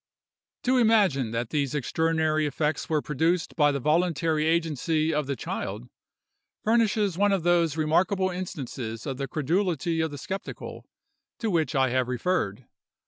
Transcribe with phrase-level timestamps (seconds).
[0.63, 5.89] _To imagine that these extraordinary effects were produced by the voluntary agency of the child,
[6.63, 10.85] furnishes one of those remarkable instances of the credulity of the skeptical,
[11.37, 12.65] to which I have referred.